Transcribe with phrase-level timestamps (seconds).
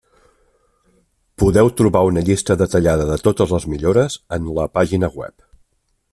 [1.41, 5.37] Podeu trobar una llista detallada de totes les millores en la pàgina web.